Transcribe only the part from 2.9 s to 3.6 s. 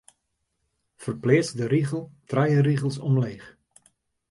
omleech.